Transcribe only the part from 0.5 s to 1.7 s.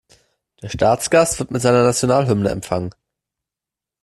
Der Staatsgast wird mit